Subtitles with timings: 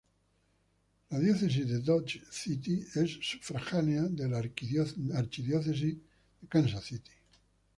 [1.11, 5.95] La Diócesis de Dodge City es sufragánea de la Arquidiócesis
[6.41, 7.11] de Kansas City.